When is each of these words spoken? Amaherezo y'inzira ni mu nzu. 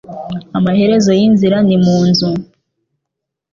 Amaherezo 0.57 1.11
y'inzira 1.19 1.57
ni 1.67 1.77
mu 1.83 1.97
nzu. 2.07 2.29